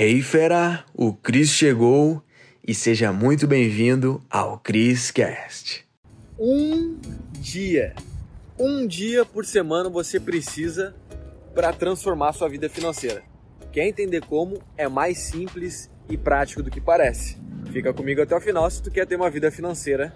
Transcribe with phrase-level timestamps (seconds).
[0.00, 2.22] Hey fera, o Cris chegou
[2.64, 5.84] e seja muito bem-vindo ao Cris Cast.
[6.38, 7.00] Um
[7.32, 7.96] dia,
[8.56, 10.94] um dia por semana você precisa
[11.52, 13.24] para transformar sua vida financeira.
[13.72, 14.62] Quer entender como?
[14.76, 17.36] É mais simples e prático do que parece.
[17.72, 20.14] Fica comigo até o final se tu quer ter uma vida financeira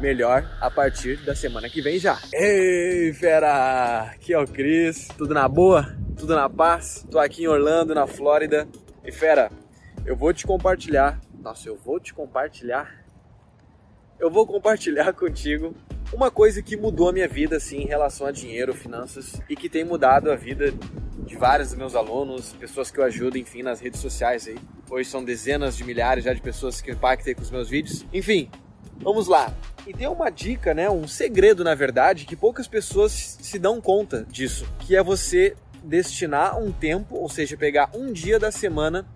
[0.00, 2.20] melhor a partir da semana que vem já.
[2.30, 4.02] Ei, fera!
[4.02, 5.96] Aqui é o Cris, tudo na boa?
[6.14, 7.06] Tudo na paz?
[7.10, 8.68] Tô aqui em Orlando, na Flórida.
[9.04, 9.50] E fera,
[10.06, 11.20] eu vou te compartilhar.
[11.38, 13.04] Nossa, eu vou te compartilhar.
[14.18, 15.74] Eu vou compartilhar contigo
[16.12, 19.68] uma coisa que mudou a minha vida assim em relação a dinheiro, finanças e que
[19.68, 20.72] tem mudado a vida
[21.26, 24.58] de vários dos meus alunos, pessoas que eu ajudo, enfim, nas redes sociais aí.
[24.90, 28.06] Hoje são dezenas de milhares já de pessoas que impactem com os meus vídeos.
[28.12, 28.48] Enfim,
[29.00, 29.52] vamos lá.
[29.86, 34.24] E tem uma dica, né, um segredo na verdade, que poucas pessoas se dão conta
[34.30, 35.54] disso, que é você
[35.84, 39.06] destinar um tempo, ou seja, pegar um dia da semana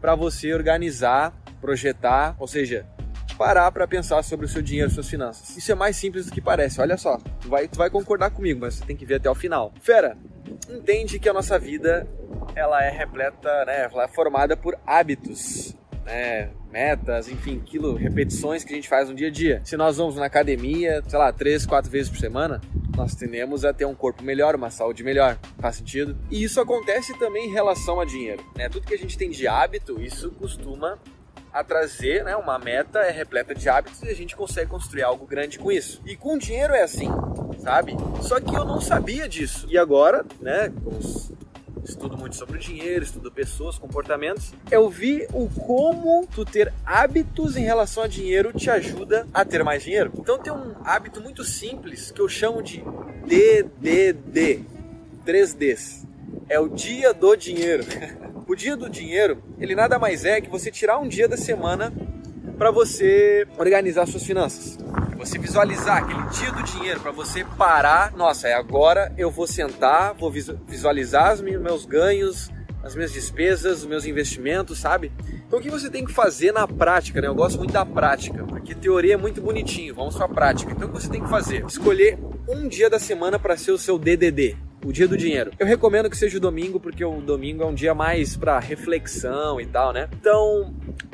[0.00, 2.86] para você organizar, projetar, ou seja,
[3.36, 5.56] parar para pensar sobre o seu dinheiro, suas finanças.
[5.56, 6.80] Isso é mais simples do que parece.
[6.80, 9.34] Olha só, tu vai, tu vai concordar comigo, mas você tem que ver até o
[9.34, 9.72] final.
[9.80, 10.16] Fera,
[10.68, 12.06] entende que a nossa vida
[12.54, 18.72] ela é repleta, né, ela é formada por hábitos, né, metas, enfim, quilo, repetições que
[18.72, 19.60] a gente faz no dia a dia.
[19.64, 22.60] Se nós vamos na academia, sei lá, três, quatro vezes por semana,
[22.96, 25.36] nós tendemos a ter um corpo melhor, uma saúde melhor.
[25.58, 26.16] Faz sentido?
[26.30, 28.42] E isso acontece também em relação a dinheiro.
[28.56, 28.68] Né?
[28.68, 30.98] Tudo que a gente tem de hábito, isso costuma
[31.52, 35.26] a trazer né, uma meta é repleta de hábitos e a gente consegue construir algo
[35.26, 36.02] grande com isso.
[36.04, 37.08] E com dinheiro é assim,
[37.58, 37.96] sabe?
[38.20, 39.66] Só que eu não sabia disso.
[39.70, 41.00] E agora, né, com
[41.88, 47.62] estudo muito sobre dinheiro, estudo pessoas, comportamentos, eu vi o como tu ter hábitos em
[47.62, 50.12] relação a dinheiro te ajuda a ter mais dinheiro.
[50.18, 52.82] Então tem um hábito muito simples que eu chamo de
[53.26, 54.64] DDD,
[55.24, 56.06] 3Ds.
[56.48, 57.84] É o dia do dinheiro.
[58.48, 61.92] O dia do dinheiro, ele nada mais é que você tirar um dia da semana
[62.56, 64.78] para você organizar suas finanças.
[65.26, 68.12] Você visualizar aquele dia do dinheiro para você parar.
[68.12, 72.48] Nossa, é agora eu vou sentar, vou visualizar os meus ganhos,
[72.84, 75.10] as minhas despesas, os meus investimentos, sabe?
[75.44, 77.26] Então o que você tem que fazer na prática, né?
[77.26, 80.70] Eu gosto muito da prática, porque teoria é muito bonitinho, vamos para a prática.
[80.70, 81.64] Então o que você tem que fazer?
[81.66, 82.16] Escolher
[82.48, 85.52] um dia da semana para ser o seu DDD o dia do dinheiro.
[85.58, 89.60] Eu recomendo que seja o domingo, porque o domingo é um dia mais para reflexão
[89.60, 90.08] e tal, né?
[90.12, 90.72] Então,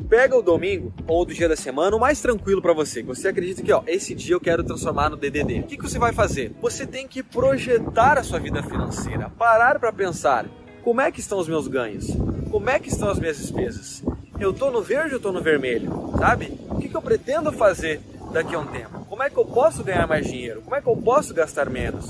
[0.08, 3.02] pega o domingo ou do dia da semana o mais tranquilo para você.
[3.02, 5.60] Você acredita que, ó, esse dia eu quero transformar no DDD.
[5.60, 6.52] O que, que você vai fazer?
[6.60, 10.46] Você tem que projetar a sua vida financeira, parar para pensar
[10.84, 12.08] como é que estão os meus ganhos,
[12.50, 14.02] como é que estão as minhas despesas.
[14.38, 16.58] Eu tô no verde ou tô no vermelho, sabe?
[16.68, 18.00] O que, que eu pretendo fazer
[18.32, 19.06] daqui a um tempo?
[19.08, 20.60] Como é que eu posso ganhar mais dinheiro?
[20.62, 22.06] Como é que eu posso gastar menos?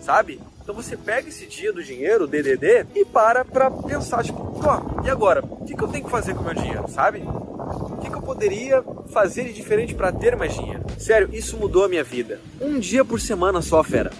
[0.00, 0.40] Sabe?
[0.66, 5.00] Então você pega esse dia do dinheiro, o DDD, e para pra pensar, tipo, ó,
[5.04, 5.40] e agora?
[5.48, 7.20] O que, que eu tenho que fazer com o meu dinheiro, sabe?
[7.20, 8.82] O que, que eu poderia
[9.12, 10.82] fazer de diferente para ter mais dinheiro?
[10.98, 12.40] Sério, isso mudou a minha vida.
[12.60, 14.10] Um dia por semana só, fera.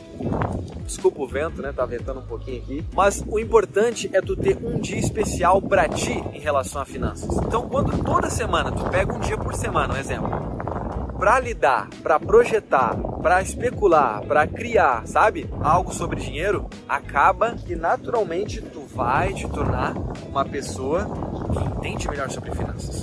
[0.87, 1.73] Desculpa o vento, né?
[1.73, 2.84] Tá ventando um pouquinho aqui.
[2.95, 7.28] Mas o importante é tu ter um dia especial para ti em relação a finanças.
[7.39, 10.46] Então, quando toda semana tu pega um dia por semana, um exemplo,
[11.19, 15.49] para lidar, para projetar, para especular, para criar, sabe?
[15.62, 19.94] Algo sobre dinheiro, acaba que naturalmente tu vai te tornar
[20.28, 21.06] uma pessoa
[21.53, 23.03] que entende melhor sobre finanças.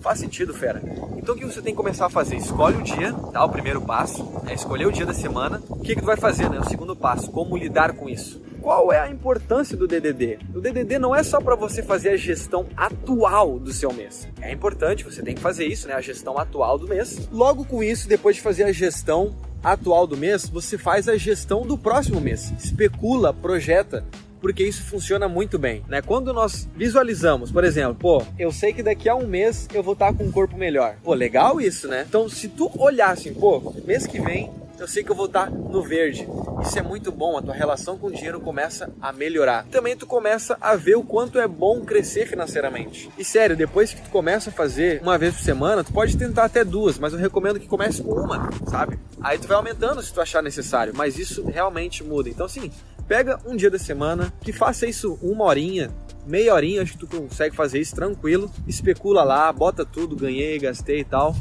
[0.00, 0.82] Faz sentido, fera?
[1.16, 2.36] Então o que você tem que começar a fazer?
[2.36, 3.42] Escolhe o dia, tá?
[3.42, 5.62] O primeiro passo é escolher o dia da semana.
[5.70, 6.58] O que, que tu vai fazer, né?
[6.60, 8.43] O segundo passo, como lidar com isso?
[8.64, 10.38] Qual é a importância do DDD?
[10.54, 14.26] O DDD não é só para você fazer a gestão atual do seu mês.
[14.40, 15.92] É importante, você tem que fazer isso, né?
[15.92, 17.28] A gestão atual do mês.
[17.30, 21.60] Logo com isso, depois de fazer a gestão atual do mês, você faz a gestão
[21.60, 22.54] do próximo mês.
[22.58, 24.02] Especula, projeta,
[24.40, 26.00] porque isso funciona muito bem, né?
[26.00, 29.92] Quando nós visualizamos, por exemplo, pô, eu sei que daqui a um mês eu vou
[29.92, 30.96] estar com um corpo melhor.
[31.04, 32.06] Pô, legal isso, né?
[32.08, 35.50] Então, se tu olhar assim, pô, mês que vem eu sei que eu vou estar
[35.50, 36.28] no verde.
[36.62, 39.64] Isso é muito bom, a tua relação com o dinheiro começa a melhorar.
[39.70, 43.10] Também tu começa a ver o quanto é bom crescer financeiramente.
[43.18, 46.44] E sério, depois que tu começa a fazer uma vez por semana, tu pode tentar
[46.44, 48.98] até duas, mas eu recomendo que comece com uma, sabe?
[49.20, 52.28] Aí tu vai aumentando se tu achar necessário, mas isso realmente muda.
[52.28, 52.70] Então assim,
[53.06, 55.90] pega um dia da semana, que faça isso uma horinha,
[56.26, 61.00] meia horinha, acho que tu consegue fazer isso tranquilo, especula lá, bota tudo, ganhei, gastei
[61.00, 61.34] e tal.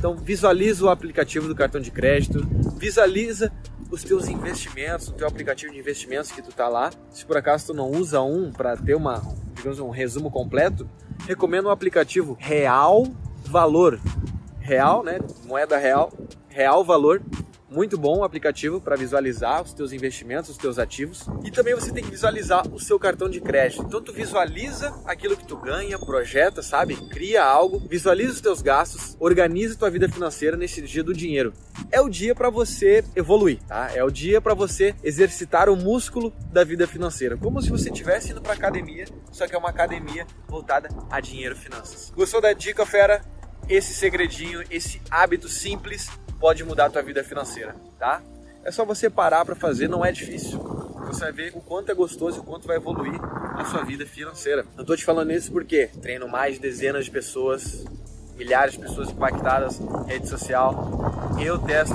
[0.00, 2.40] Então visualiza o aplicativo do cartão de crédito,
[2.78, 3.52] visualiza
[3.90, 6.90] os teus investimentos, o teu aplicativo de investimentos que tu tá lá.
[7.10, 9.20] Se por acaso tu não usa um para ter uma,
[9.52, 10.88] digamos, um resumo completo,
[11.28, 13.06] recomendo o aplicativo Real
[13.44, 14.00] Valor.
[14.58, 15.18] Real, né?
[15.44, 16.10] Moeda real,
[16.48, 17.20] real valor.
[17.70, 21.24] Muito bom aplicativo para visualizar os teus investimentos, os teus ativos.
[21.44, 23.82] E também você tem que visualizar o seu cartão de crédito.
[23.82, 26.96] Então tu visualiza aquilo que tu ganha, projeta, sabe?
[27.08, 31.52] Cria algo, visualiza os teus gastos, organiza tua vida financeira nesse dia do dinheiro.
[31.92, 33.90] É o dia para você evoluir, tá?
[33.94, 38.32] É o dia para você exercitar o músculo da vida financeira, como se você estivesse
[38.32, 42.12] indo para academia, só que é uma academia voltada a dinheiro, finanças.
[42.14, 43.22] Gostou da dica, fera?
[43.68, 46.08] Esse segredinho, esse hábito simples
[46.40, 48.22] pode mudar a tua vida financeira, tá?
[48.64, 50.58] É só você parar para fazer, não é difícil.
[51.06, 53.18] Você vai ver o quanto é gostoso e o quanto vai evoluir
[53.56, 54.64] a sua vida financeira.
[54.76, 57.84] Eu tô te falando isso porque treino mais de dezenas de pessoas,
[58.36, 61.34] milhares de pessoas impactadas rede social.
[61.38, 61.94] Eu testo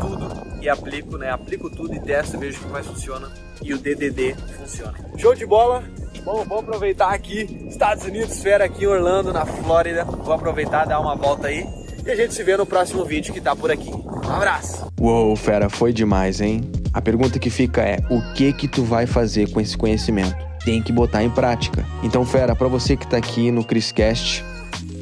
[0.00, 0.28] tudo
[0.60, 1.30] e aplico, né?
[1.30, 3.30] Aplico tudo e testo, vejo que mais funciona
[3.62, 4.98] e o DDD funciona.
[5.16, 5.84] Show de bola!
[6.24, 10.04] Bom, vou aproveitar aqui, Estados Unidos, fera aqui em Orlando, na Flórida.
[10.04, 13.40] Vou aproveitar, dar uma volta aí e a gente se vê no próximo vídeo que
[13.40, 13.90] tá por aqui.
[13.90, 14.86] Um abraço!
[15.00, 16.62] Uou, fera, foi demais, hein?
[16.92, 20.36] A pergunta que fica é: o que que tu vai fazer com esse conhecimento?
[20.64, 21.84] Tem que botar em prática.
[22.02, 24.44] Então, fera, para você que tá aqui no Criscast,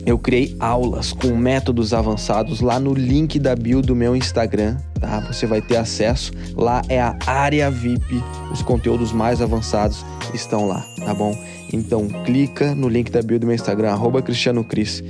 [0.04, 5.20] eu criei aulas com métodos avançados lá no link da bio do meu Instagram, tá?
[5.20, 6.32] Você vai ter acesso.
[6.56, 8.22] Lá é a área VIP.
[8.50, 11.36] Os conteúdos mais avançados estão lá, tá bom?
[11.72, 15.04] Então clica no link da bio do meu Instagram, arroba Cristiano Cris,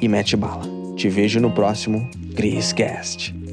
[0.00, 0.73] e mete bala.
[0.96, 2.08] Te vejo no próximo
[2.74, 3.43] Cast.